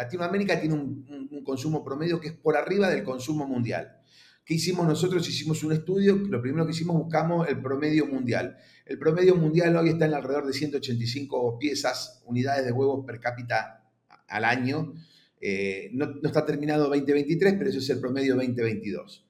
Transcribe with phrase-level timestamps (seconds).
[0.00, 3.98] Latinoamérica tiene un, consumo promedio que es por arriba del consumo mundial.
[4.44, 5.28] ¿Qué hicimos nosotros?
[5.28, 8.56] Hicimos un estudio, lo primero que hicimos buscamos el promedio mundial.
[8.86, 13.90] El promedio mundial hoy está en alrededor de 185 piezas, unidades de huevos per cápita
[14.28, 14.94] al año.
[15.40, 19.26] Eh, no, está terminado 2023, pero ese es el promedio 2022.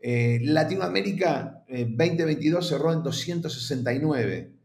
[0.00, 4.57] Eh, Latinoamérica 2022 eh, cerró en 269.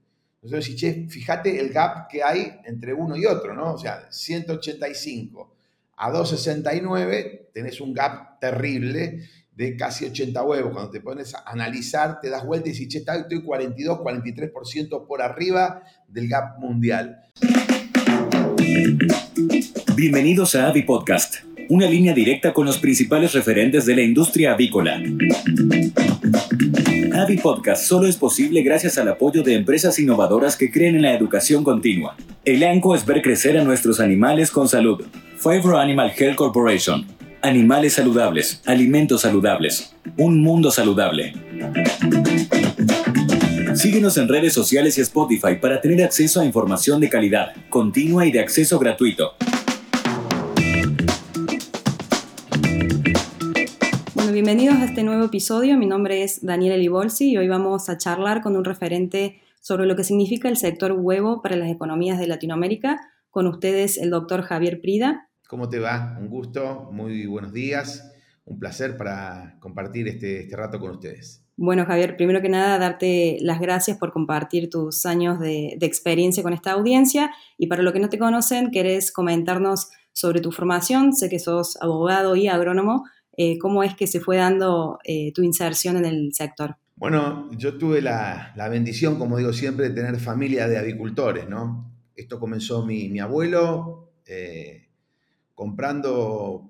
[0.43, 3.73] Entonces, che, fíjate el gap que hay entre uno y otro, ¿no?
[3.73, 5.55] O sea, 185
[5.95, 9.21] a 269 tenés un gap terrible
[9.55, 10.73] de casi 80 huevos.
[10.73, 15.21] Cuando te pones a analizar, te das vuelta y dices, che, estoy 42, 43% por
[15.21, 17.23] arriba del gap mundial.
[19.95, 21.35] Bienvenidos a Avi Podcast,
[21.69, 25.01] una línea directa con los principales referentes de la industria avícola.
[27.13, 31.13] Avi Podcast solo es posible gracias al apoyo de empresas innovadoras que creen en la
[31.13, 32.15] educación continua.
[32.43, 35.05] El ANCO es ver crecer a nuestros animales con salud.
[35.37, 37.05] Favor Animal Health Corporation.
[37.43, 41.33] Animales saludables, alimentos saludables, un mundo saludable.
[43.75, 48.31] Síguenos en redes sociales y Spotify para tener acceso a información de calidad, continua y
[48.31, 49.32] de acceso gratuito.
[54.45, 55.77] Bienvenidos a este nuevo episodio.
[55.77, 59.95] Mi nombre es Daniela Libolsi y hoy vamos a charlar con un referente sobre lo
[59.95, 62.99] que significa el sector huevo para las economías de Latinoamérica.
[63.29, 65.29] Con ustedes el doctor Javier Prida.
[65.47, 66.17] ¿Cómo te va?
[66.19, 68.11] Un gusto, muy buenos días.
[68.43, 71.45] Un placer para compartir este, este rato con ustedes.
[71.55, 76.43] Bueno, Javier, primero que nada, darte las gracias por compartir tus años de, de experiencia
[76.43, 77.31] con esta audiencia.
[77.57, 81.13] Y para los que no te conocen, ¿querés comentarnos sobre tu formación?
[81.13, 85.41] Sé que sos abogado y agrónomo, eh, ¿Cómo es que se fue dando eh, tu
[85.41, 86.77] inserción en el sector?
[86.95, 91.91] Bueno, yo tuve la, bendición, como digo siempre, de tener familia de avicultores, ¿no?
[92.15, 94.89] Esto comenzó mi, abuelo eh,
[95.55, 96.69] comprando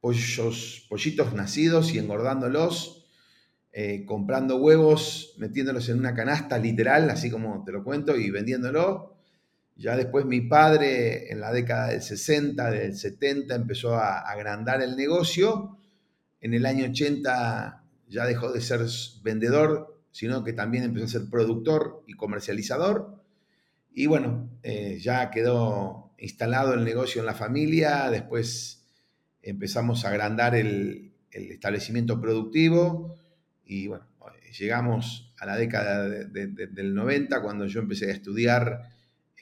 [0.00, 3.06] pollos, pollitos nacidos y engordándolos,
[4.06, 9.13] comprando huevos, metiéndolos en una canasta literal, así como te lo cuento, y vendiéndolo.
[9.76, 14.96] Ya después mi padre, en la década del 60, del 70, empezó a agrandar el
[14.96, 15.78] negocio.
[16.40, 18.82] En el año 80 ya dejó de ser
[19.22, 23.20] vendedor, sino que también empezó a ser productor y comercializador.
[23.92, 28.10] Y bueno, eh, ya quedó instalado el negocio en la familia.
[28.10, 28.86] Después
[29.42, 33.16] empezamos a agrandar el, establecimiento productivo.
[33.64, 34.06] Y bueno,
[34.56, 38.93] llegamos a la década del 90, cuando yo empecé a estudiar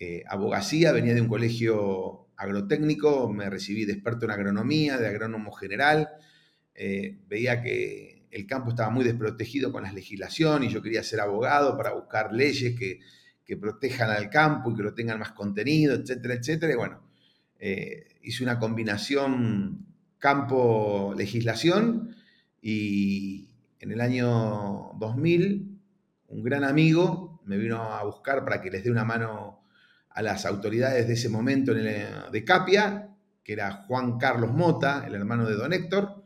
[0.04, 5.52] eh, abogacía, venía de un colegio agrotécnico, me recibí de experto en agronomía, de agrónomo
[5.52, 6.08] general,
[6.74, 11.20] eh, veía que el campo estaba muy desprotegido con la legislación y yo quería ser
[11.20, 12.98] abogado para buscar leyes que,
[13.60, 16.72] protejan al campo y que lo tengan más contenido, etcétera, etcétera.
[16.72, 17.02] Y bueno,
[17.60, 19.86] eh, hice una combinación
[20.18, 22.16] campo-legislación
[22.62, 25.78] y en el año 2000
[26.28, 29.61] un gran amigo me vino a buscar para que les dé una mano
[30.14, 33.08] a las autoridades de ese momento de Capia,
[33.42, 36.24] que era Juan Carlos Mota, el hermano de Don Héctor,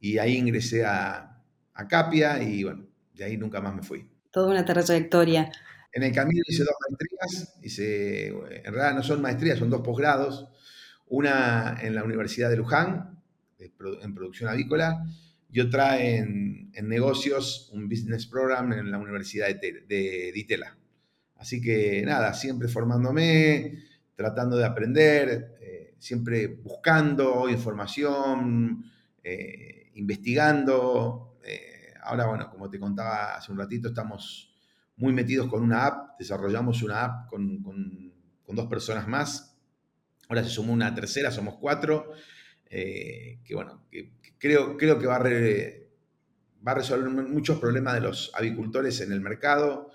[0.00, 1.32] y ahí ingresé a,
[1.88, 4.08] Capia y bueno, de ahí nunca más me fui.
[4.30, 5.52] Toda una trayectoria.
[5.92, 10.48] En el camino hice dos maestrías, hice, en realidad no son maestrías, son dos posgrados,
[11.08, 13.22] una en la Universidad de Luján,
[13.58, 15.04] en producción avícola,
[15.50, 20.76] y otra en, negocios, un business program en la Universidad de, de Ditela.
[21.38, 28.84] Así que nada, siempre formándome, tratando de aprender, eh, siempre buscando información,
[29.22, 31.38] eh, investigando.
[31.44, 34.54] Eh, ahora, bueno, como te contaba hace un ratito, estamos
[34.96, 37.62] muy metidos con una app, desarrollamos una app con,
[38.48, 39.54] dos personas más.
[40.28, 42.12] Ahora se sumó una tercera, somos cuatro,
[42.70, 43.86] que bueno,
[44.38, 49.20] creo, creo que va a, va a resolver muchos problemas de los avicultores en el
[49.20, 49.90] mercado.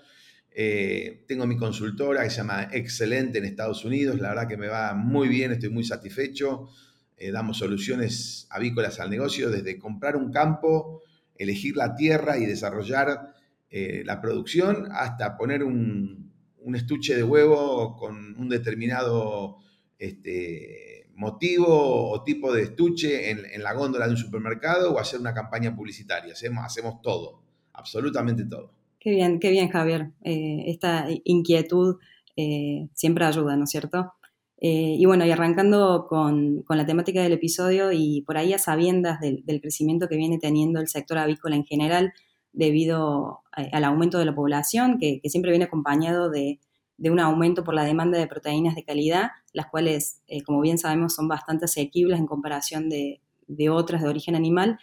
[0.54, 4.20] Eh, tengo mi consultora que se llama Excelente en Estados Unidos.
[4.20, 6.68] La verdad que me va muy bien, estoy muy satisfecho.
[7.16, 11.02] Eh, damos soluciones avícolas al negocio, desde comprar un campo,
[11.36, 13.34] elegir la tierra y desarrollar
[13.70, 16.30] eh, la producción, hasta poner un,
[16.74, 19.58] estuche de huevo con un determinado
[19.98, 25.32] este, motivo o tipo de estuche en, la góndola de un supermercado o hacer una
[25.32, 26.32] campaña publicitaria.
[26.32, 28.81] Hacemos, hacemos todo, absolutamente todo.
[29.02, 30.12] Qué bien, qué bien, Javier.
[30.22, 31.96] Eh, esta inquietud
[32.36, 34.12] eh, siempre ayuda, ¿no es cierto?
[34.58, 39.18] Eh, y bueno, y arrancando con, la temática del episodio y por ahí a sabiendas
[39.20, 42.12] del, crecimiento que viene teniendo el sector avícola en general
[42.52, 46.60] debido al aumento de la población, que, siempre viene acompañado de,
[46.96, 51.12] de un aumento por la demanda de proteínas de calidad, las cuales, como bien sabemos,
[51.12, 53.20] son bastante asequibles en comparación de,
[53.68, 54.78] otras de origen animal.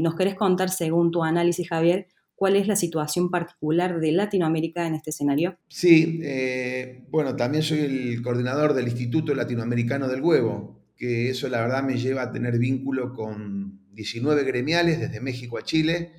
[0.00, 4.94] ¿Nos querés contar, según tu análisis, Javier, cuál es la situación particular de Latinoamérica en
[4.94, 5.58] este escenario?
[5.68, 6.20] Sí,
[7.10, 11.98] bueno, también soy el coordinador del Instituto Latinoamericano del Huevo, que eso la verdad me
[11.98, 16.12] lleva a tener vínculo con 19 gremiales desde México a Chile,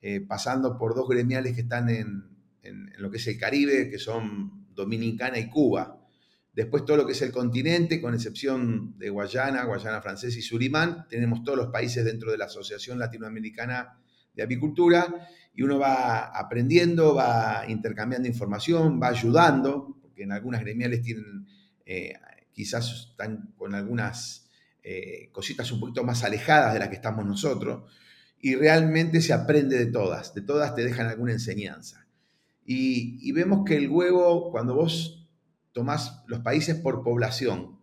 [0.00, 2.36] eh, pasando por dos gremiales que están en,
[2.98, 6.00] lo que es el Caribe, que son Dominicana y Cuba.
[6.52, 11.06] Después todo lo que es el continente, con excepción de Guayana, Guayana Francesa y Surimán,
[11.08, 14.00] tenemos todos los países dentro de la Asociación Latinoamericana
[14.34, 21.00] de Apicultura y uno va aprendiendo, va intercambiando información, va ayudando, porque en algunas gremiales
[21.02, 21.46] tienen
[21.86, 22.12] eh,
[22.52, 24.50] quizás están con algunas
[24.82, 27.90] eh, cositas un poquito más alejadas de las que estamos nosotros,
[28.38, 32.06] y realmente se aprende de todas, de todas te dejan alguna enseñanza.
[32.64, 35.28] Y, vemos que el huevo, cuando vos
[35.72, 37.78] tomás los países por población,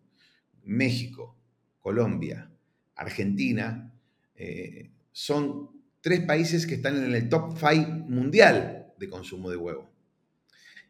[0.64, 1.38] México,
[1.80, 2.52] Colombia,
[2.96, 3.94] Argentina,
[4.36, 9.90] eh, son tres países que están en el top 5 mundial de consumo de huevo.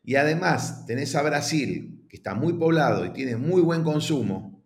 [0.04, 4.66] Y además tenés a Brasil, que está muy poblado y tiene muy buen consumo,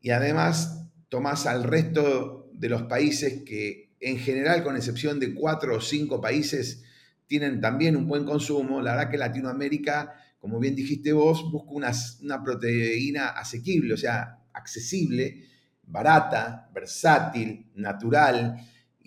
[0.00, 5.76] y además tomás al resto de los países que en general, con excepción de cuatro
[5.76, 6.84] o cinco países,
[7.26, 11.90] tienen también un buen consumo, la verdad que Latinoamérica, como bien dijiste vos, busca una,
[12.22, 15.48] una proteína asequible, o sea, accesible,
[15.82, 18.56] barata, versátil, natural,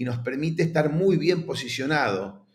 [0.01, 2.47] y nos permite estar muy bien posicionado.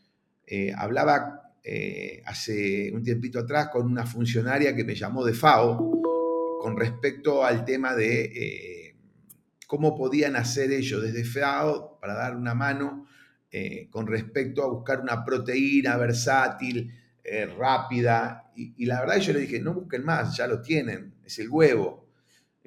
[0.45, 6.03] Eh, hablaba eh, hace un tiempito atrás con una funcionaria que me llamó de FAO
[6.61, 8.97] con respecto al tema de eh,
[9.69, 13.07] cómo podían hacer ellos desde FAO para dar una mano
[13.91, 16.93] con respecto a buscar una proteína versátil,
[17.57, 18.51] rápida.
[18.57, 22.06] Y, la verdad yo le dije, no busquen más, ya lo tienen, es el huevo.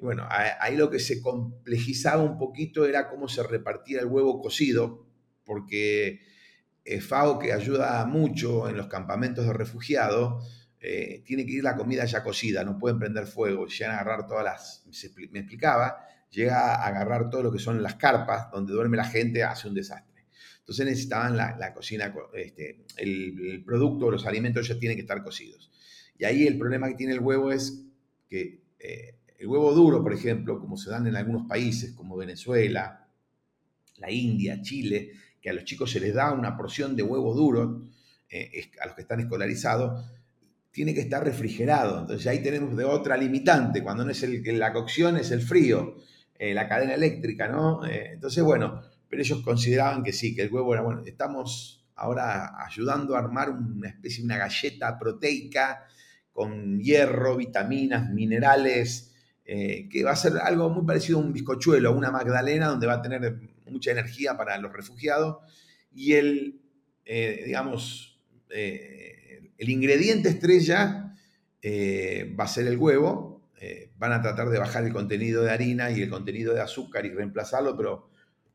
[0.00, 5.06] Bueno, ahí lo que se complejizaba un poquito era cómo se repartía el huevo cocido,
[5.44, 6.20] porque
[6.84, 10.44] eh, FAO, que ayuda mucho en los campamentos de refugiados,
[10.80, 14.26] eh, tiene que ir la comida ya cocida, no pueden prender fuego, llegan a agarrar
[14.26, 14.84] todas las,
[15.30, 15.98] me explicaba,
[16.30, 19.74] llega a agarrar todo lo que son las carpas donde duerme la gente, hace un
[19.74, 20.26] desastre.
[20.60, 25.70] Entonces necesitaban la, cocina, este, el, producto, los alimentos ya tienen que estar cocidos.
[26.16, 27.84] Y ahí el problema que tiene el huevo es
[28.28, 33.08] que eh, el huevo duro, por ejemplo, como se dan en algunos países como Venezuela,
[33.96, 37.86] la India, Chile, que a los chicos se les da una porción de huevo duro,
[38.28, 40.04] eh, a los que están escolarizados,
[40.70, 42.00] tiene que estar refrigerado.
[42.00, 45.96] Entonces ahí tenemos de otra limitante, cuando no es el, la cocción, es el frío,
[46.38, 47.86] eh, la cadena eléctrica, ¿no?
[47.86, 51.02] Eh, entonces, bueno, pero ellos consideraban que sí, que el huevo era bueno.
[51.06, 55.86] Estamos ahora ayudando a armar una especie, una galleta proteica
[56.30, 59.09] con hierro, vitaminas, minerales,
[59.50, 63.02] que va a ser algo muy parecido a un bizcochuelo, una magdalena, donde va a
[63.02, 65.38] tener mucha energía para los refugiados
[65.92, 66.60] y el,
[67.04, 68.20] eh, digamos,
[68.50, 71.14] eh, el ingrediente estrella
[71.62, 73.30] eh, va a ser el huevo.
[73.98, 77.10] van a tratar de bajar el contenido de harina y el contenido de azúcar y
[77.10, 78.08] reemplazarlo, pero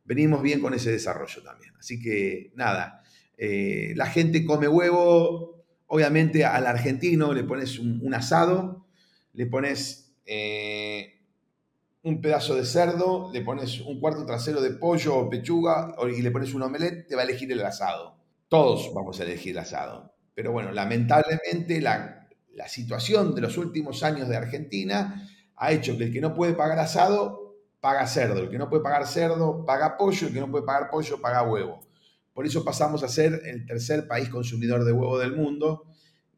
[0.03, 1.73] venimos bien con ese desarrollo también.
[1.77, 3.03] Así que nada,
[3.37, 8.87] la gente come huevo, obviamente al argentino le pones un, asado,
[9.33, 10.04] le pones
[12.03, 16.31] un pedazo de cerdo, le pones un cuarto trasero de pollo o pechuga y le
[16.31, 18.15] pones un omelette, te va a elegir el asado.
[18.47, 20.13] Todos vamos a elegir el asado.
[20.33, 26.05] Pero bueno, lamentablemente la, la situación de los últimos años de Argentina ha hecho que
[26.05, 28.41] el que no puede pagar asado, paga cerdo.
[28.41, 30.27] El que no puede pagar cerdo, paga pollo.
[30.27, 31.79] El que no puede pagar pollo, paga huevo.
[32.33, 35.85] Por eso pasamos a ser el tercer país consumidor de huevo del mundo.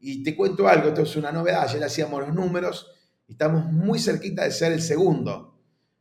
[0.00, 2.86] Y te cuento algo, esto es una novedad, ayer hacíamos los números
[3.28, 5.54] estamos muy cerquita de ser el segundo.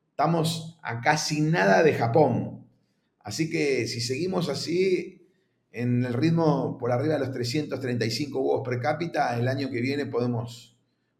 [0.10, 2.66] Estamos a casi nada de Japón.
[3.20, 5.28] Así que si seguimos así,
[5.72, 10.06] en el ritmo por arriba de los 335 huevos per cápita, el año que viene
[10.06, 10.76] podemos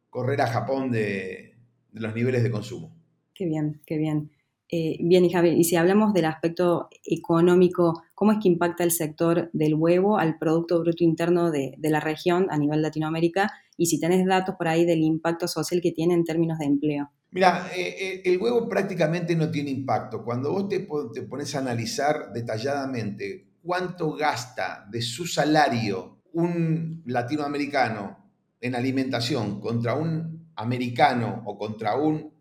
[0.10, 1.58] correr a Japón de,
[1.92, 2.96] los niveles de consumo.
[3.34, 4.32] Qué bien, qué bien.
[4.70, 8.92] Eh, bien, y Javier, y si hablamos del aspecto económico, ¿cómo es que impacta el
[8.92, 13.54] sector del huevo al Producto Bruto Interno de, de, la región a nivel Latinoamérica?
[13.78, 17.12] Y si tenés datos por ahí del impacto social que tiene en términos de empleo.
[17.32, 20.24] Mira, eh, eh, el huevo prácticamente no tiene impacto.
[20.24, 28.32] Cuando vos te, pones a analizar detalladamente cuánto gasta de su salario un latinoamericano
[28.62, 32.34] en alimentación contra un americano o contra un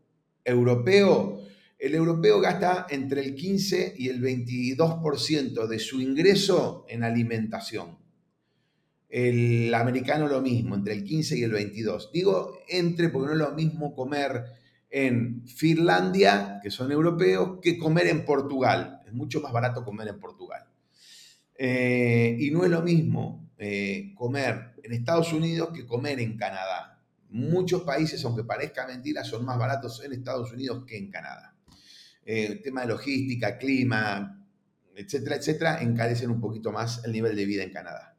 [0.44, 1.40] europeo,
[1.78, 8.05] el europeo gasta entre el 15 y el 22% de su ingreso en alimentación.
[9.08, 12.10] El americano lo mismo, entre el 15 y el 22.
[12.12, 14.44] Digo entre porque no es lo mismo comer
[14.90, 19.02] en Finlandia, que son europeos, que comer en Portugal.
[19.06, 20.64] Es mucho más barato comer en Portugal.
[21.58, 27.02] Eh, y no es lo mismo eh, comer en Estados Unidos que comer en Canadá.
[27.30, 31.56] Muchos países, aunque parezca mentira, son más baratos en Estados Unidos que en Canadá.
[32.24, 34.44] Eh, tema de logística, clima,
[34.94, 38.15] etcétera, etcétera, encarecen un poquito más el nivel de vida en Canadá.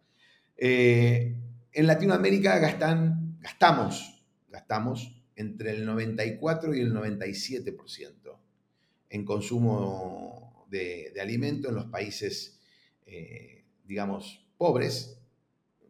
[0.57, 8.39] En Latinoamérica gastamos, gastamos entre el 94 y el 97%
[9.09, 12.57] en consumo de, de alimento en los países
[13.07, 15.17] eh, digamos, pobres,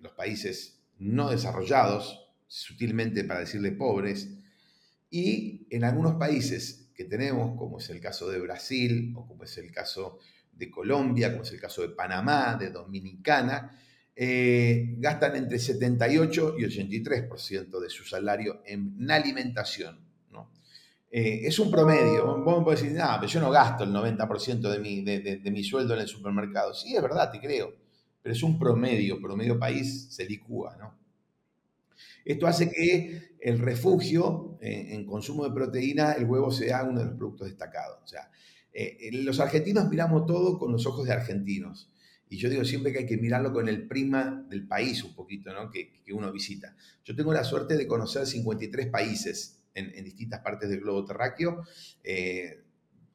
[0.02, 4.30] los países no desarrollados, sutilmente para decirle pobres,
[5.10, 9.58] y en algunos países que tenemos, como es el caso de Brasil, o como es
[9.58, 10.20] el caso
[10.52, 13.80] de Colombia, como es el caso de Panamá, de Dominicana,
[14.20, 20.08] eh, gastan entre 78 y 83% de su salario en alimentación.
[21.10, 22.26] Eh, es un promedio.
[22.44, 25.64] Vos me podés decir, no, pero yo no gasto el 90% de mi, de, mi
[25.64, 26.74] sueldo en el supermercado.
[26.74, 27.76] Sí, es verdad, te creo.
[28.24, 30.98] Pero es un promedio, promedio país se licúa, ¿no?
[32.26, 37.06] Esto hace que el refugio eh, en consumo de proteína, el huevo sea uno de
[37.06, 38.00] los productos destacados.
[38.04, 38.32] O sea,
[39.12, 41.90] los argentinos miramos todo con los ojos de argentinos.
[42.30, 45.54] Y yo digo siempre que hay que mirarlo con el prima del país un poquito,
[45.54, 45.70] ¿no?
[45.70, 46.76] Que, que uno visita.
[47.06, 51.64] Yo tengo la suerte de conocer 53 países en, distintas partes del globo terráqueo.
[52.04, 52.64] Eh,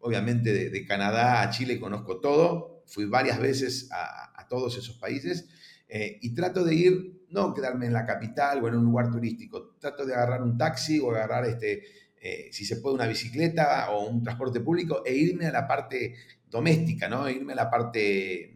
[0.00, 5.48] obviamente de, Canadá a Chile conozco todo, fui varias veces a, todos esos países
[5.88, 9.76] eh, y trato de ir, no quedarme en la capital o en un lugar turístico,
[9.78, 11.84] trato de agarrar un taxi o agarrar, este,
[12.20, 16.14] eh, si se puede, una bicicleta o un transporte público e irme a la parte
[16.50, 17.30] doméstica, ¿no?
[17.30, 18.51] Irme a la parte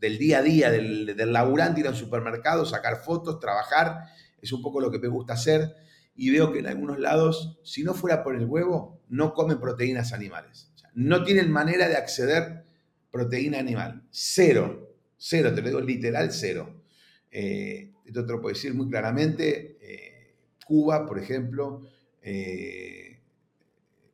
[0.00, 4.06] del día a día, del, del laburante, ir a un supermercado, sacar fotos, trabajar,
[4.40, 5.74] es un poco lo que me gusta hacer
[6.14, 10.12] y veo que en algunos lados, si no fuera por el huevo, no comen proteínas
[10.12, 10.70] animales.
[10.92, 12.64] no tienen manera de acceder
[13.10, 14.02] proteína animal.
[14.10, 14.96] Cero.
[15.16, 16.82] Cero, te lo digo literal, cero.
[17.30, 19.78] Eh, esto te lo puedo decir muy claramente.
[19.80, 20.34] Eh,
[20.66, 21.82] Cuba, por ejemplo,
[22.22, 23.20] eh,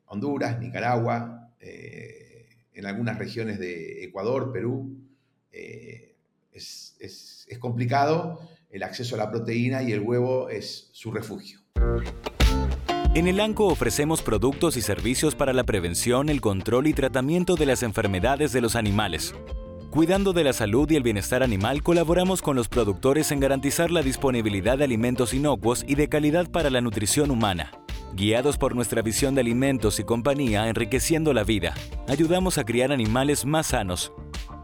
[0.07, 5.06] Honduras, Nicaragua, en algunas regiones de Ecuador, Perú,
[6.53, 11.61] es, es complicado el acceso a la proteína y el huevo es su refugio.
[13.15, 17.65] En el ANCO ofrecemos productos y servicios para la prevención, el control y tratamiento de
[17.65, 19.35] las enfermedades de los animales.
[19.91, 24.03] Cuidando de la salud y el bienestar animal, colaboramos con los productores en garantizar la
[24.03, 27.73] disponibilidad de alimentos inocuos y de calidad para la nutrición humana.
[28.13, 31.73] Guiados por nuestra visión de alimentos y compañía enriqueciendo la vida,
[32.09, 34.13] ayudamos a criar animales más sanos,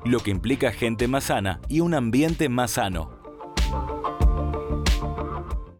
[0.04, 3.11] lo que implica gente más sana y un ambiente más sano.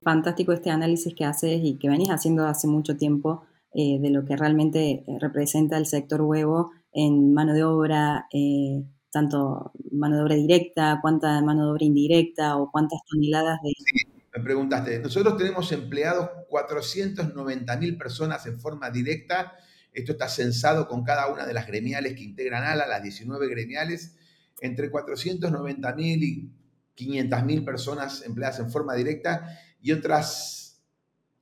[0.03, 4.25] Fantástico este análisis que haces y que venís haciendo hace mucho tiempo eh, de lo
[4.25, 10.23] que realmente eh, representa el sector huevo en mano de obra, eh, tanto mano de
[10.23, 13.71] obra directa, cuánta mano de obra indirecta o cuántas toneladas de...
[13.77, 19.53] Sí, me preguntaste, nosotros tenemos empleados 490 mil personas en forma directa,
[19.93, 24.17] esto está censado con cada una de las gremiales que integran ALA, las 19 gremiales,
[24.61, 26.51] entre 490 mil y
[26.95, 30.83] 500 mil personas empleadas en forma directa y otras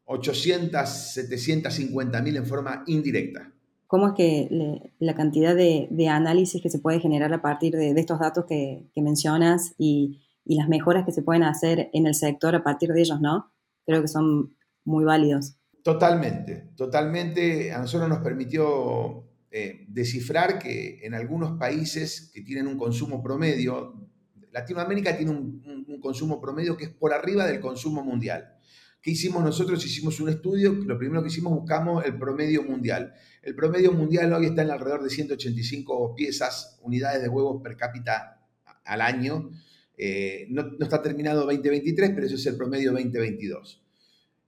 [0.04, 3.52] 800, 750 mil en forma indirecta.
[3.86, 8.20] ¿Cómo es que la cantidad de, análisis que se puede generar a partir de, estos
[8.20, 12.92] datos que, mencionas y, las mejoras que se pueden hacer en el sector a partir
[12.92, 13.52] de ellos, ¿no?
[13.86, 15.56] Creo que son muy válidos.
[15.82, 17.72] Totalmente, totalmente.
[17.72, 24.10] A nosotros nos permitió eh, descifrar que en algunos países que tienen un consumo promedio
[24.52, 28.56] Latinoamérica tiene un, consumo promedio que es por arriba del consumo mundial.
[29.02, 29.84] ¿Qué hicimos nosotros?
[29.84, 33.12] Hicimos un estudio, lo primero que hicimos buscamos el promedio mundial.
[33.42, 38.46] El promedio mundial hoy está en alrededor de 185 piezas, unidades de huevos per cápita
[38.84, 39.50] al año.
[39.96, 43.82] Eh, no, está terminado 2023, pero ese es el promedio 2022.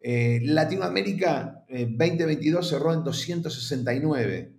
[0.05, 4.53] Eh, Latinoamérica 2022 eh, cerró en 269.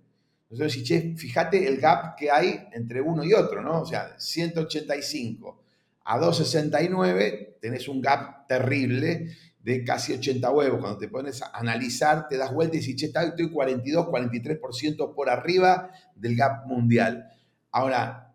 [0.50, 3.82] Entonces, fíjate el gap que hay entre uno y otro, ¿no?
[3.82, 5.64] O sea, 185
[6.04, 10.80] a 269 tenés un gap terrible de casi 80 huevos.
[10.80, 15.30] Cuando te pones a analizar, te das vuelta y dices, che, estoy 42, 43% por
[15.30, 17.30] arriba del gap mundial.
[17.70, 18.34] Ahora,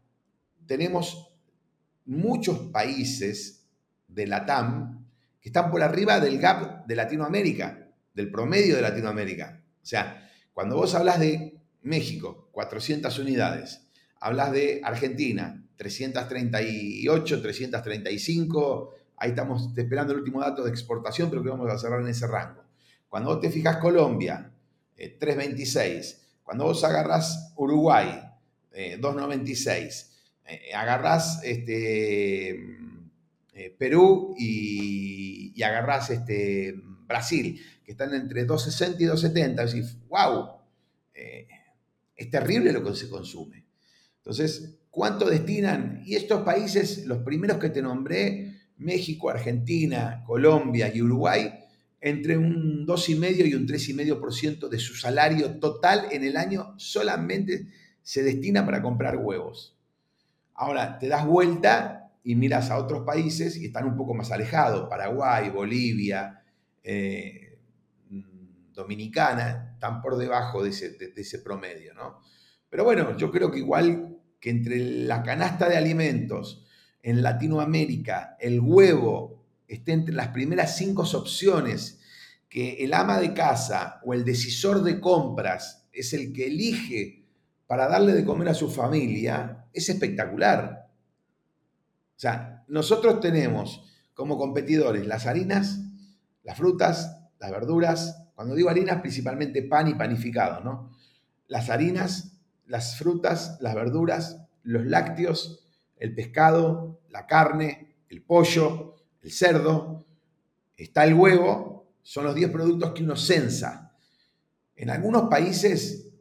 [0.65, 1.31] tenemos
[2.05, 3.67] muchos países
[4.07, 4.98] de la TAM
[5.41, 9.61] que están por arriba del gap de Latinoamérica, del promedio de Latinoamérica.
[9.81, 13.87] O sea, cuando vos hablas de México, 400 unidades.
[14.19, 18.93] Hablas de Argentina, 338, 335.
[19.17, 22.27] ahí estamos esperando el último dato de exportación, pero que vamos a cerrar en ese
[22.27, 22.63] rango.
[23.07, 24.51] Cuando vos te fijas Colombia,
[24.97, 25.77] 3.26.
[25.79, 28.21] Eh, Cuando vos agarrás Uruguay,
[28.73, 30.07] 2.96.
[30.45, 32.78] Eh, agarrás este,
[33.77, 36.75] Perú y, y, este,
[37.07, 39.63] Brasil, que están entre 2.60 y 2.70.
[39.63, 40.59] Es decir, wow,
[42.19, 43.65] es terrible lo que se consume.
[44.17, 46.03] Entonces, ¿cuánto destinan?
[46.05, 51.51] Y estos países, los primeros que te nombré, México, Argentina, Colombia y Uruguay,
[52.01, 57.67] entre un 2,5 y un 3,5% de su salario total en el año solamente
[58.01, 59.77] se destina para comprar huevos.
[60.53, 64.89] Ahora, te das vuelta y miras a otros países y están un poco más alejados,
[64.89, 66.43] Paraguay, Bolivia,
[66.83, 67.49] eh,
[68.73, 72.21] Dominicana, están por debajo de ese, promedio, ¿no?
[72.69, 76.65] Pero bueno, yo creo que igual que entre la canasta de alimentos
[77.01, 81.99] en Latinoamérica, el huevo esté entre las primeras cinco opciones
[82.47, 87.25] que el ama de casa o el decisor de compras es el que elige
[87.67, 90.88] para darle de comer a su familia, es espectacular.
[92.19, 95.79] O sea, nosotros tenemos como competidores las harinas,
[96.43, 100.91] las frutas, las verduras, cuando digo harinas, principalmente pan y panificado, ¿no?
[101.47, 102.33] Las harinas,
[102.65, 110.05] las frutas, las verduras, los lácteos, el pescado, la carne, el pollo, el cerdo,
[110.75, 113.95] está el huevo, son los 10 productos que uno censa.
[114.75, 116.11] En algunos países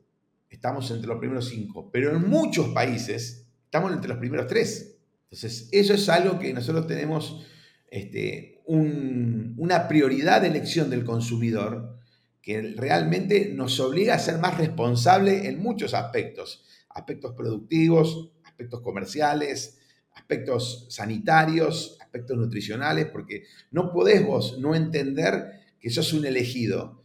[0.48, 4.94] estamos entre los primeros 5, pero en muchos países estamos entre los primeros 3.
[5.30, 7.44] Entonces, eso es algo que nosotros tenemos
[7.90, 11.98] este, una prioridad de elección del consumidor
[12.40, 19.78] que realmente nos obliga a ser más responsables en muchos aspectos, aspectos productivos, aspectos comerciales,
[20.14, 27.02] aspectos sanitarios, aspectos nutricionales, porque no podés vos no entender que sos un elegido.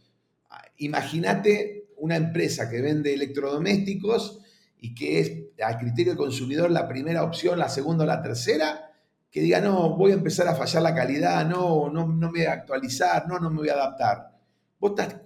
[0.78, 4.40] Imagínate una empresa que vende electrodomésticos
[4.84, 5.32] y que es
[5.64, 8.92] a criterio del consumidor la primera opción, la segunda o la tercera,
[9.30, 12.46] que diga, no, voy a empezar a fallar la calidad, no, no, no me voy
[12.46, 14.38] a actualizar, no, no me voy a adaptar.
[14.78, 15.22] Vos estás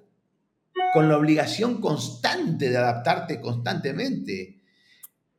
[0.95, 4.61] con la obligación constante de adaptarte constantemente.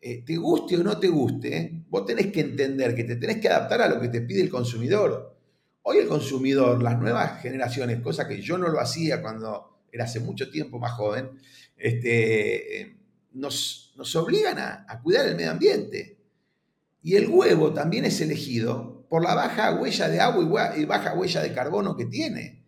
[0.02, 3.48] Eh, te guste o no te guste, vos tenés que entender que te tenés que
[3.48, 5.38] adaptar a lo que te pide el consumidor.
[5.84, 10.20] Hoy el consumidor, las nuevas generaciones, cosa que yo no lo hacía cuando era hace
[10.20, 11.40] mucho tiempo más joven,
[11.78, 12.99] este, eh,
[13.40, 16.18] nos, obligan a, a cuidar el medio ambiente.
[17.02, 21.42] Y el huevo también es elegido por la baja huella de agua y baja huella
[21.42, 22.60] de carbono que tiene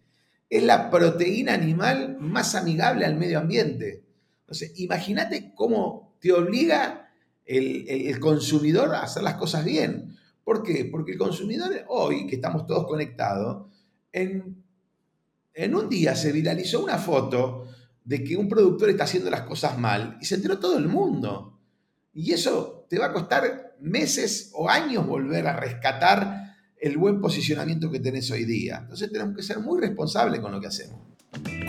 [0.51, 4.03] es la proteína animal más amigable al medio ambiente.
[4.41, 7.09] Entonces, imagínate cómo te obliga
[7.45, 10.17] el, consumidor a hacer las cosas bien.
[10.43, 10.89] ¿Por qué?
[10.91, 13.67] Porque el consumidor hoy, que estamos todos conectados,
[14.11, 14.61] en,
[15.53, 17.67] en un día se viralizó una foto
[18.03, 21.59] de que un productor está haciendo las cosas mal y se enteró todo el mundo.
[22.13, 27.91] Y eso te va a costar meses o años volver a rescatar el buen posicionamiento
[27.91, 28.79] que tenés hoy día.
[28.81, 31.10] Entonces tenemos que ser muy responsables con lo que hacemos.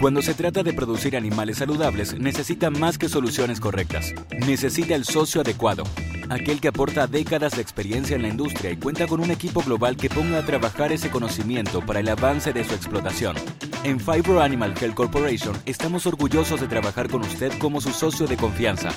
[0.03, 4.13] Cuando se trata de producir animales saludables, necesita más que soluciones correctas.
[4.49, 5.85] Necesita el socio adecuado,
[6.29, 9.97] aquel que aporta décadas de experiencia en la industria y cuenta con un equipo global
[9.97, 13.37] que ponga a trabajar ese conocimiento para el avance de su explotación.
[13.85, 18.37] En Fibro Animal Health Corporation estamos orgullosos de trabajar con usted como su socio de
[18.37, 18.89] confianza.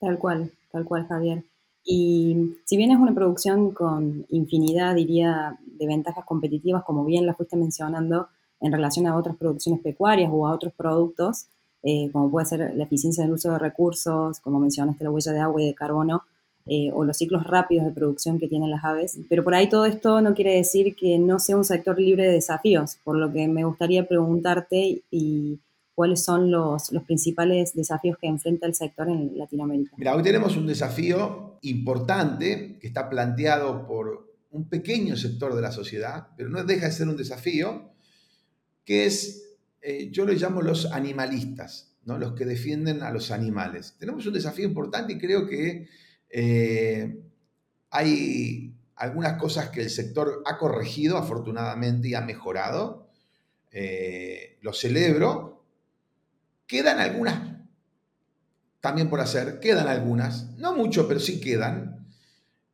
[0.00, 1.44] Tal cual, tal cual, Javier.
[1.84, 7.34] Y si bien es una producción con infinidad, diría, de ventajas competitivas, como bien la
[7.34, 8.28] fuiste mencionando,
[8.62, 11.46] en relación a otras producciones pecuarias o a otros productos,
[11.82, 15.40] eh, como puede ser la eficiencia del uso de recursos, como mencionaste, la huella de
[15.40, 16.22] agua y de carbono,
[16.64, 19.18] eh, o los ciclos rápidos de producción que tienen las aves.
[19.28, 22.34] Pero por ahí todo esto no quiere decir que no sea un sector libre de
[22.34, 25.58] desafíos, por lo que me gustaría preguntarte y
[25.94, 29.94] cuáles son los, principales desafíos que enfrenta el sector en Latinoamérica.
[29.96, 35.72] Mira, hoy tenemos un desafío importante que está planteado por un pequeño sector de la
[35.72, 37.91] sociedad, pero no deja de ser un desafío,
[38.84, 42.18] que es, eh, yo lo llamo los animalistas, ¿no?
[42.18, 43.96] los que defienden a los animales.
[43.98, 45.88] Tenemos un desafío importante y creo que
[46.30, 47.20] eh,
[47.90, 53.08] hay algunas cosas que el sector ha corregido afortunadamente y ha mejorado.
[53.70, 55.52] Eh, lo celebro,
[56.72, 57.52] Quedan algunas
[58.80, 62.08] también por hacer, quedan algunas, no mucho, pero sí quedan.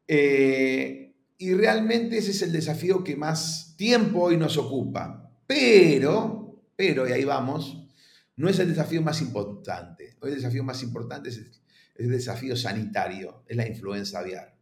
[0.07, 5.28] Eh, y realmente ese es el desafío que más tiempo hoy nos ocupa.
[5.49, 7.89] Pero, pero, y ahí vamos,
[8.37, 10.15] no es el desafío más importante.
[10.21, 11.41] Hoy el desafío más importante es
[11.97, 14.55] el, desafío sanitario, es la influenza aviar.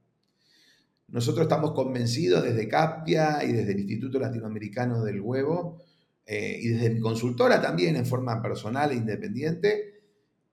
[1.09, 5.83] Nosotros estamos convencidos desde CAPIA y desde el Instituto Latinoamericano del Huevo
[6.25, 10.03] eh, y desde mi consultora también en forma personal e independiente,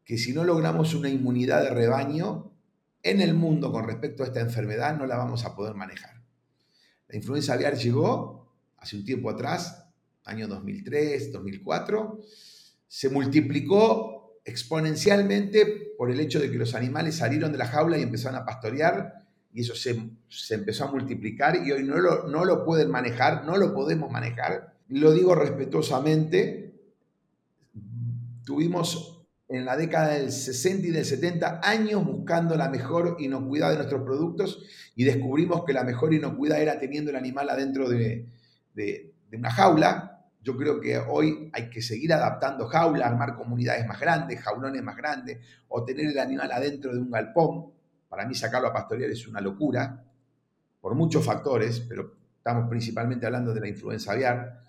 [0.04, 2.52] que si no logramos una inmunidad de rebaño
[3.04, 6.24] en el mundo con respecto a esta enfermedad, no la vamos a poder manejar.
[7.08, 9.83] La influenza aviar llegó hace un tiempo atrás,
[10.26, 12.20] año 2003, 2004,
[12.88, 18.04] se multiplicó exponencialmente por el hecho de que los animales salieron de la jaula y
[18.04, 19.96] empezaron a pastorear y eso se,
[20.54, 24.74] empezó a multiplicar y hoy no lo, no lo pueden manejar, no lo podemos manejar.
[24.90, 26.74] Lo digo respetuosamente,
[28.44, 33.76] tuvimos en la década del 60 y del 70 años buscando la mejor inocuidad de
[33.76, 38.28] nuestros productos y descubrimos que la mejor inocuidad era teniendo el animal adentro de,
[38.74, 40.13] de, de una jaula.
[40.44, 44.98] Yo creo que hoy hay que seguir adaptando jaulas, armar comunidades más grandes, jaulones más
[44.98, 47.72] grandes, o tener el animal adentro de un galpón
[48.14, 50.06] para mí sacarlo a pastorear es una locura,
[50.80, 54.60] por muchos factores, pero estamos principalmente hablando de la influenza aviar.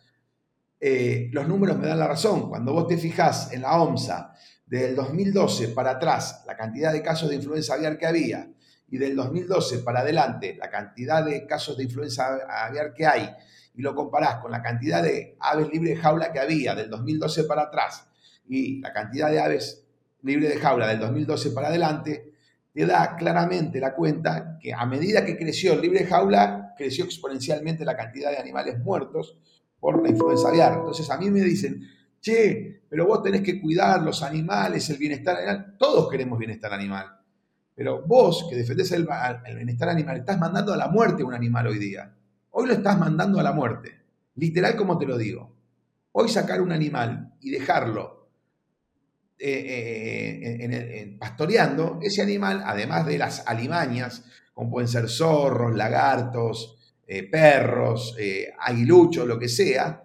[0.80, 2.48] Eh, los números me dan la razón.
[2.48, 4.32] Cuando vos te fijás en la OMSA,
[4.64, 8.48] del 2012 para atrás, la cantidad de casos de influenza aviar que había,
[8.88, 13.28] y del 2012 para adelante, la cantidad de casos de influenza aviar que hay,
[13.74, 17.44] y lo comparás con la cantidad de aves libres de jaula que había del 2012
[17.44, 18.06] para atrás,
[18.48, 19.86] y la cantidad de aves
[20.22, 22.32] libres de jaula del 2012 para adelante,
[22.72, 27.84] te da claramente la cuenta que a medida que creció el libre jaula, creció exponencialmente
[27.84, 29.38] la cantidad de animales muertos
[29.78, 30.78] por la influenza aviar.
[30.78, 31.82] Entonces a mí me dicen,
[32.20, 35.76] che, pero vos tenés que cuidar los animales, el bienestar animal.
[35.78, 37.06] Todos queremos bienestar animal.
[37.76, 39.06] Pero vos, que defendés el,
[39.44, 42.12] el bienestar animal, estás mandando a la muerte a un animal hoy día.
[42.56, 44.00] Hoy lo estás mandando a la muerte.
[44.36, 45.52] Literal como te lo digo.
[46.12, 48.28] Hoy sacar un animal y dejarlo
[49.36, 56.78] eh, eh, en, pastoreando, ese animal, además de las alimañas, como pueden ser zorros, lagartos,
[57.08, 58.16] eh, perros,
[58.60, 60.04] aguiluchos, lo que sea,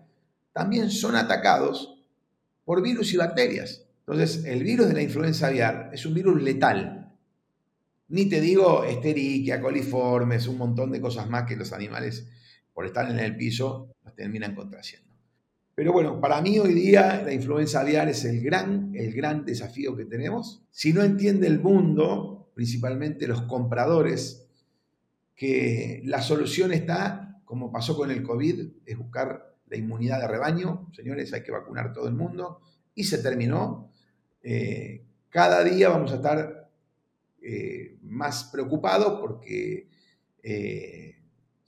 [0.52, 2.04] también son atacados
[2.66, 3.86] por virus y bacterias.
[4.00, 7.16] Entonces, el virus de la influenza aviar es un virus letal.
[8.08, 12.28] Ni te digo esteriquia, coliformes, un montón de cosas más que los animales,
[12.80, 15.14] por estar en el piso, nos terminan contrayendo.
[15.76, 19.98] Pero bueno, para mí hoy día la influencia aviar es el gran, el gran desafío
[19.98, 20.64] que tenemos.
[20.72, 24.48] Si no entiende el mundo, principalmente los compradores,
[25.36, 30.90] que la solución está, como pasó con el COVID, es buscar la inmunidad de rebaño.
[30.96, 32.62] Señores, hay que vacunar todo el mundo.
[32.96, 33.92] Y se terminó.
[34.42, 36.72] Eh, cada día vamos a estar
[37.42, 39.90] eh, más preocupados porque
[40.42, 41.19] eh,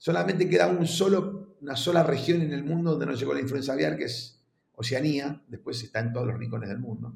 [0.02, 3.72] solamente queda un solo una sola región en el mundo donde no llegó la influenza
[3.72, 4.42] aviar, que es
[4.74, 7.14] Oceanía, después está en todos los rincones del mundo.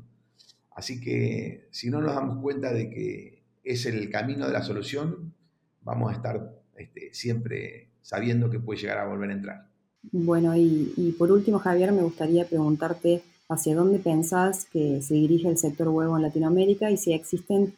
[0.71, 5.35] Así que si no nos damos cuenta de que es el camino de la solución,
[5.83, 9.67] vamos a estar este, siempre sabiendo que puede llegar a volver a entrar.
[10.13, 15.49] Bueno, y, y, por último, Javier, me gustaría preguntarte hacia dónde pensás que se dirige
[15.49, 17.75] el sector huevo en Latinoamérica y si existen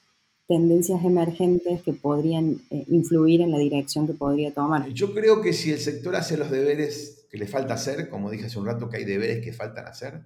[0.49, 4.89] tendencias emergentes que podrían eh, influir en la dirección que podría tomar.
[4.89, 8.47] Yo creo que si el sector hace los deberes que le falta hacer, como dije
[8.47, 10.23] hace un rato que hay deberes que faltan hacer,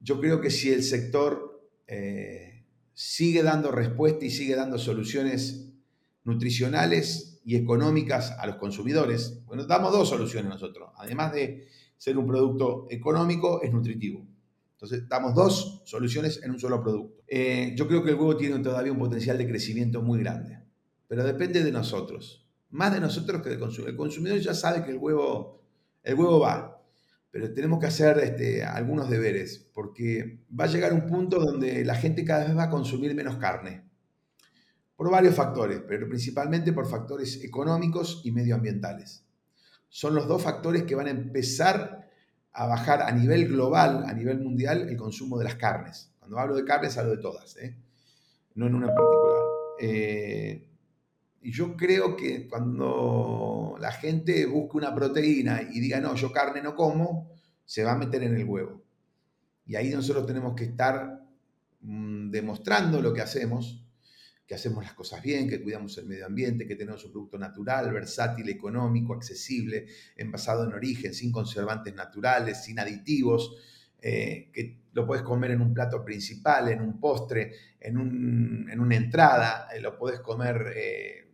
[0.00, 5.68] yo creo que si el sector eh, sigue dando respuesta y sigue dando soluciones
[6.24, 12.26] nutricionales y económicas a los consumidores, bueno, damos dos soluciones nosotros, además de ser un
[12.26, 14.26] producto económico, es nutritivo.
[14.72, 17.17] Entonces, damos dos soluciones en un solo producto.
[17.30, 20.58] Eh, yo creo que el huevo tiene todavía un potencial de crecimiento muy grande,
[21.06, 22.48] pero depende de nosotros.
[22.70, 23.90] Más de nosotros que del consumidor.
[23.90, 25.62] El consumidor ya sabe que el huevo,
[26.02, 26.82] el huevo va,
[27.30, 31.94] pero tenemos que hacer este, algunos deberes, porque va a llegar un punto donde la
[31.94, 33.84] gente cada vez va a consumir menos carne,
[34.96, 39.24] por varios factores, pero principalmente por factores económicos y medioambientales.
[39.88, 42.10] Son los dos factores que van a empezar
[42.52, 46.12] a bajar a nivel global, a nivel mundial, el consumo de las carnes.
[46.28, 47.74] Cuando hablo de carnes, hablo de todas, ¿eh?
[48.56, 49.42] no en una particular.
[49.80, 50.68] Eh,
[51.40, 56.60] y yo creo que cuando la gente busque una proteína y diga, no, yo carne
[56.60, 57.30] no como,
[57.64, 58.82] se va a meter en el huevo.
[59.64, 61.18] Y ahí nosotros tenemos que estar
[61.80, 63.86] mm, demostrando lo que hacemos,
[64.46, 67.90] que hacemos las cosas bien, que cuidamos el medio ambiente, que tenemos un producto natural,
[67.90, 73.56] versátil, económico, accesible, envasado en origen, sin conservantes naturales, sin aditivos,
[74.00, 79.68] eh, que lo puedes comer en un plato principal, en un postre, en, una entrada,
[79.74, 81.24] eh, lo puedes comer eh,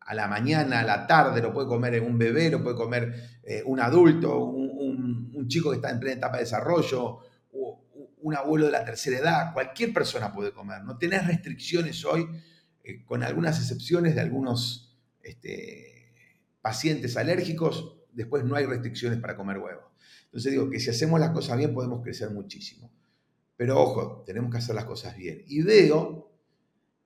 [0.00, 3.80] a la mañana, a la tarde, lo puede comer un bebé, lo puede comer un
[3.80, 7.20] adulto, un, un chico que está en plena etapa de desarrollo,
[8.18, 12.28] un abuelo de la tercera edad, cualquier persona puede comer, no tenés restricciones hoy
[13.06, 16.12] con algunas excepciones de algunos este,
[16.60, 19.92] pacientes alérgicos, después no hay restricciones para comer huevo.
[20.36, 22.92] Entonces digo que si hacemos las cosas bien podemos crecer muchísimo.
[23.56, 25.42] Pero ojo, tenemos que hacer las cosas bien.
[25.46, 26.30] Y veo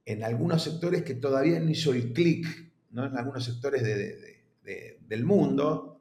[0.05, 3.07] en algunos sectores que todavía no hizo el clic, ¿no?
[3.07, 6.01] en algunos sectores del mundo,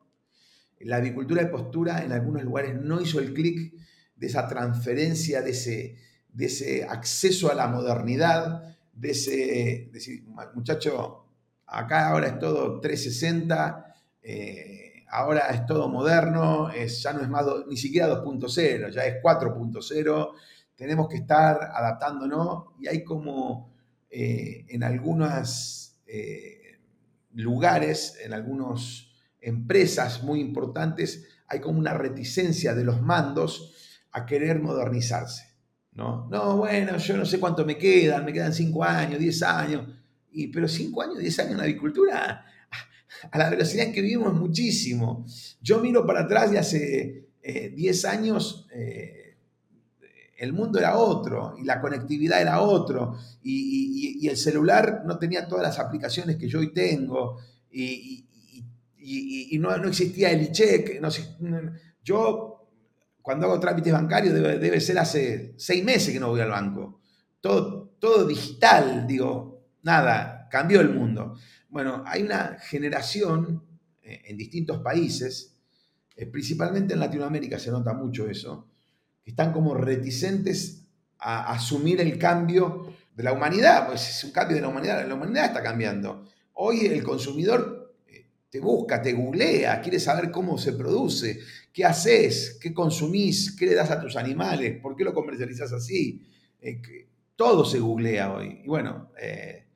[0.79, 3.75] la agricultura de postura en algunos lugares no hizo el clic
[4.15, 5.97] de esa transferencia, de ese,
[6.33, 10.23] de ese acceso a la modernidad, de ese decir,
[10.55, 11.27] muchacho,
[11.67, 13.85] acá ahora es todo 360,
[14.23, 20.31] eh, ahora es todo moderno, ya no es más ni siquiera 2.0, ya es 4.0,
[20.75, 23.73] tenemos que estar adaptándonos y hay como
[24.09, 26.79] eh, en algunos eh,
[27.33, 29.07] lugares, en algunas
[29.41, 33.73] empresas muy importantes, hay como una reticencia de los mandos
[34.11, 35.49] a querer modernizarse.
[35.93, 36.27] ¿no?
[36.29, 39.87] No, bueno, yo no sé cuánto me quedan, me quedan 5 años, 10 años.
[40.31, 42.45] Y, pero 5 años, 10 años en la agricultura,
[43.31, 45.25] a la velocidad en que vivimos muchísimo.
[45.61, 49.19] Yo miro para atrás y hace 10 eh, años eh,
[50.39, 55.63] el mundo era otro y la conectividad era otro y, el celular no tenía todas
[55.63, 57.39] las aplicaciones que yo hoy tengo
[57.71, 58.25] y,
[59.59, 61.01] no, existía el e-check.
[62.03, 62.67] yo
[63.21, 66.99] cuando hago trámites bancarios debe, ser hace seis meses que no voy al banco.
[67.41, 71.35] Todo, todo digital, digo, nada, cambió el mundo.
[71.69, 73.63] Bueno, hay una generación
[74.01, 75.55] eh, en distintos países,
[76.15, 78.67] eh, principalmente en Latinoamérica se nota mucho eso,
[79.23, 80.87] que están como reticentes
[81.19, 85.13] a asumir el cambio de la humanidad, pues es un cambio de la humanidad, la
[85.13, 86.25] humanidad está cambiando.
[86.53, 87.79] Hoy el consumidor
[88.49, 91.39] te busca, te googlea, quiere saber cómo se produce,
[91.71, 96.25] qué haces, qué consumís, qué le das a tus animales, por qué lo comercializas así.
[96.59, 96.81] Eh,
[97.35, 98.61] todo se googlea hoy.
[98.63, 99.67] Y bueno, eh,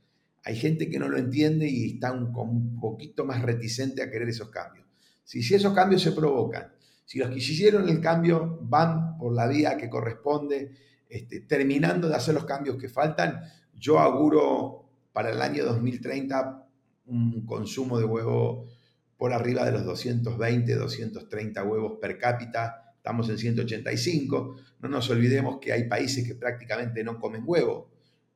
[0.43, 4.29] hay gente que no lo entiende y está un, un poquito más reticente a querer
[4.29, 4.83] esos cambios.
[5.23, 6.73] Si, esos cambios se provocan,
[7.05, 10.71] si los que hicieron el cambio van por la vía que corresponde,
[11.09, 13.41] este, terminando de hacer los cambios que faltan,
[13.73, 16.67] yo auguro para el año 2030
[17.05, 18.67] un consumo de huevo
[19.17, 24.55] por arriba de los 220, 230 huevos per cápita, estamos en 185.
[24.81, 27.89] No nos olvidemos que hay países que prácticamente no comen huevo.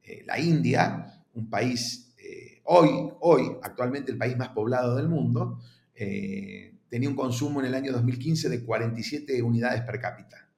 [0.04, 5.60] Eh, la India, un país eh, hoy, hoy, actualmente el país más poblado del mundo,
[5.94, 10.50] eh, tenía un consumo en el año 2015 de 47 unidades per cápita.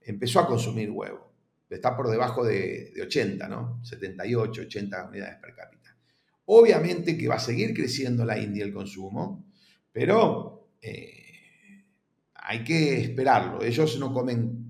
[0.00, 1.28] Empezó a consumir huevo.
[1.68, 3.84] Está por debajo de, de 80, ¿no?
[3.84, 5.94] 78, 80 unidades per cápita.
[6.46, 9.44] Obviamente que va a seguir creciendo la India el consumo,
[9.92, 11.84] pero eh,
[12.34, 13.62] hay que esperarlo.
[13.62, 14.64] Ellos no comen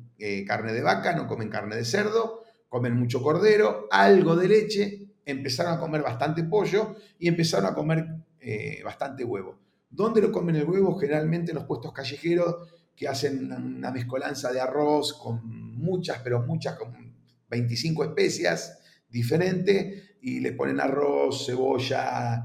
[0.49, 5.75] carne de vaca, no comen carne de cerdo, comen mucho cordero, algo de leche, empezaron
[5.75, 8.07] a comer bastante pollo y empezaron a comer
[8.41, 9.59] eh, bastante huevo.
[9.91, 10.97] ¿Dónde lo comen el huevo?
[10.99, 15.41] Generalmente en los puestos callejeros que hacen una mezcolanza de arroz con
[15.77, 17.15] muchas, pero muchas, con
[17.49, 22.45] 25 especias diferentes y le ponen arroz, cebolla,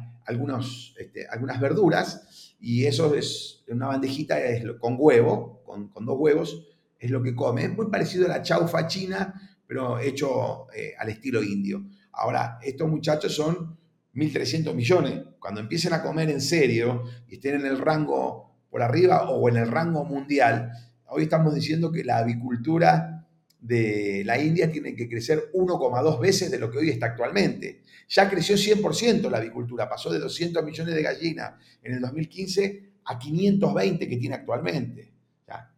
[0.98, 6.68] este, algunas verduras, y eso es una bandejita es con huevo, con, dos huevos,
[6.98, 7.66] es lo que come.
[7.66, 9.34] Es muy parecido a la chaufa china,
[9.68, 11.84] pero hecho eh, al estilo indio.
[12.14, 13.78] Ahora, estos muchachos son
[14.16, 15.22] 1.300 millones.
[15.40, 19.58] Cuando empiecen a comer en serio y estén en el rango por arriba o en
[19.58, 20.72] el rango mundial,
[21.08, 23.28] hoy estamos diciendo que la avicultura
[23.60, 27.84] de la India tiene que crecer 1,2 veces de lo que hoy está actualmente.
[28.10, 33.18] Ya creció 100% la avicultura, pasó de 200 millones de gallinas en el 2015 a
[33.18, 35.14] 520 que tiene actualmente.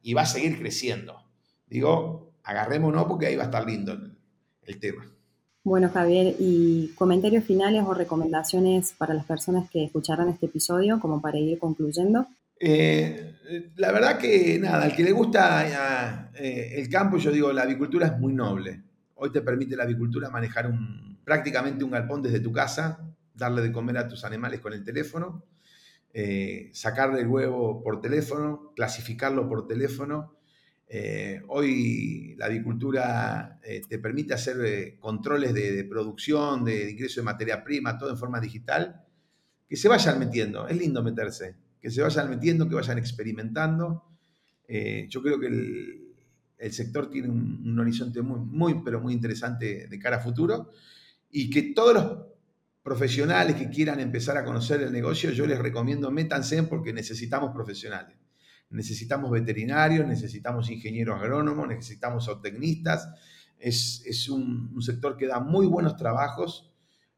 [0.01, 1.15] Y va a seguir creciendo.
[1.67, 3.97] Digo, agarrémonos porque ahí va a estar lindo
[4.63, 5.05] el, tema.
[5.65, 11.19] Bueno, Javier, ¿y comentarios finales o recomendaciones para las personas que escucharon este episodio, como
[11.19, 12.27] para ir concluyendo?
[12.59, 13.33] Eh,
[13.75, 18.05] la verdad que nada, al que le gusta eh, el campo, yo digo, la avicultura
[18.05, 18.83] es muy noble.
[19.15, 22.99] Hoy te permite la avicultura manejar un, prácticamente un galpón desde tu casa,
[23.33, 25.45] darle de comer a tus animales con el teléfono,
[26.13, 30.34] eh, sacarle el huevo por teléfono, clasificarlo por teléfono.
[31.47, 37.97] Hoy la avicultura te permite hacer controles de, de producción, de ingreso de materia prima,
[37.97, 39.03] todo en forma digital.
[39.67, 41.55] Que se vayan metiendo, es lindo meterse
[41.85, 44.05] que se vayan metiendo, que vayan experimentando.
[44.67, 49.99] Eh, yo creo que el, sector tiene un, horizonte muy, muy, pero muy interesante de
[49.99, 50.71] cara a futuro
[51.29, 52.25] y que todos los
[52.81, 58.17] profesionales que quieran empezar a conocer el negocio, yo les recomiendo métanse porque necesitamos profesionales.
[58.75, 63.09] Necesitamos veterinarios, necesitamos ingenieros agrónomos, necesitamos zootecnistas.
[63.57, 66.75] Es, es un, sector que da muy buenos trabajos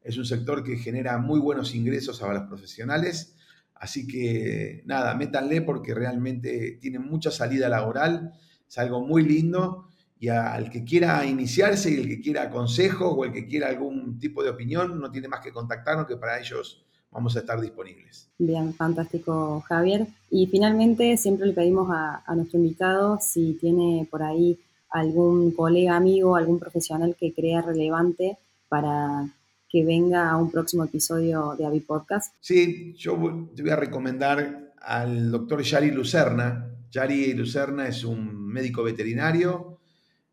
[0.08, 3.36] es un sector que genera muy buenos ingresos a los profesionales.
[3.76, 8.32] Así que nada, métanle porque realmente tiene mucha salida laboral,
[8.66, 13.26] es algo muy lindo y al que quiera iniciarse y el que quiera consejos o
[13.26, 16.87] el que quiera algún tipo de opinión, no tiene más que contactarnos que para ellos
[17.18, 18.30] vamos a estar disponibles.
[18.38, 20.06] Bien, fantástico Javier.
[20.30, 24.60] Y finalmente siempre le pedimos a, a nuestro invitado si tiene por ahí
[24.92, 28.38] algún colega, amigo, algún profesional que crea relevante
[28.70, 29.28] para
[29.68, 32.36] que venga a un próximo episodio de Avi Podcast.
[32.40, 36.70] Sí, yo te voy a recomendar al doctor Yari Lucerna.
[36.92, 39.80] Yari Lucerna es un médico veterinario,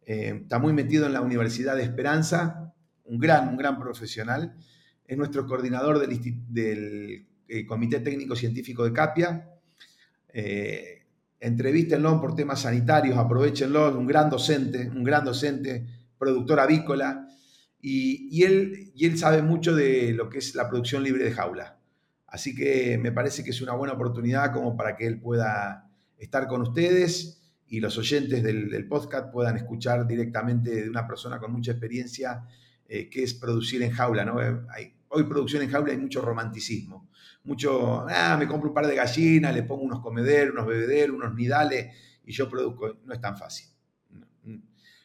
[0.04, 4.54] eh, está muy metido en la Universidad de Esperanza, un gran, un gran profesional.
[5.06, 9.50] Es nuestro coordinador del, eh, Comité Técnico Científico de CAPIA.
[10.32, 11.02] Eh,
[11.40, 15.86] entrevístenlo por temas sanitarios, aprovechenlo, un gran docente, un gran docente,
[16.18, 17.28] productor avícola,
[17.86, 21.78] y, él, y él sabe mucho de lo que es la producción libre de jaula.
[22.26, 26.48] Así que me parece que es una buena oportunidad como para que él pueda estar
[26.48, 31.72] con ustedes y los oyentes del, podcast puedan escuchar directamente de una persona con mucha
[31.72, 32.44] experiencia
[32.94, 34.24] eh, que es producir en jaula.
[34.24, 34.38] ¿no?
[34.70, 37.08] Hay, hoy producción en jaula hay mucho romanticismo
[37.44, 41.34] mucho, ah, me compro un par de gallinas, le pongo unos comederos, unos bebederos, unos
[41.34, 42.96] nidales y yo produzco.
[43.04, 43.68] No es tan fácil.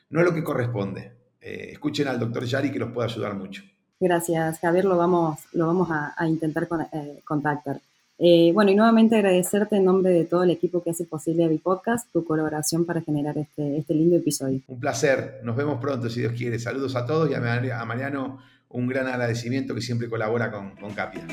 [0.10, 1.14] No, es lo que corresponde.
[1.40, 3.64] Eh, escuchen al doctor Yari que los puede ayudar mucho.
[4.00, 7.82] Gracias, Javier, lo vamos, lo vamos a, intentar eh, contactar.
[8.22, 11.50] Eh, bueno, y nuevamente agradecerte en nombre de todo el equipo que hace posible a
[11.64, 14.60] Podcast tu colaboración para generar este, este lindo episodio.
[14.68, 16.60] Un placer, nos vemos pronto si Dios quiere.
[16.60, 21.26] Saludos a todos y a, Mariano un gran agradecimiento que siempre colabora con, con Capia.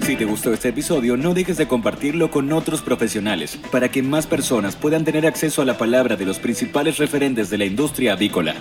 [0.00, 4.26] Si te gustó este episodio, no dejes de compartirlo con otros profesionales para que más
[4.26, 8.54] personas puedan tener acceso a la palabra de los principales referentes de la industria avícola.